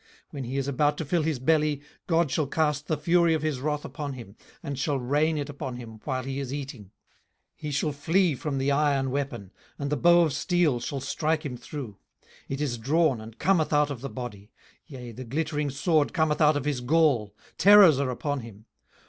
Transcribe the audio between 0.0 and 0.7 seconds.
18:020:023 When he is